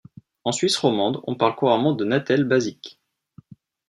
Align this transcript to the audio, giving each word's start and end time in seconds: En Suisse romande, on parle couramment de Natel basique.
En 0.45 0.51
Suisse 0.51 0.77
romande, 0.77 1.21
on 1.27 1.35
parle 1.35 1.55
couramment 1.55 1.93
de 1.93 2.05
Natel 2.05 2.43
basique. 2.43 2.99